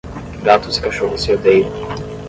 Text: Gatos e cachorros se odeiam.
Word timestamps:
Gatos 0.43 0.77
e 0.79 0.81
cachorros 0.81 1.21
se 1.21 1.33
odeiam. 1.33 1.69